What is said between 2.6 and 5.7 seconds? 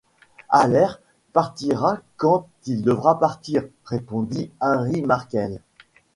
il devra partir!... répondit Harry Markel.